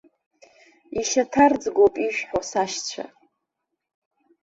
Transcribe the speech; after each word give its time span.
Ишьаҭарӡгоуп 0.99 1.95
ишәҳәо, 2.05 2.39
сашьцәа. 2.49 3.05